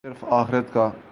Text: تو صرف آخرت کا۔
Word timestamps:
تو 0.03 0.09
صرف 0.09 0.23
آخرت 0.23 0.73
کا۔ 0.73 0.91